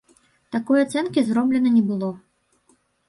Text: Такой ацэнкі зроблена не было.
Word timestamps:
Такой 0.55 0.79
ацэнкі 0.85 1.23
зроблена 1.29 1.75
не 1.77 1.83
было. 1.91 2.11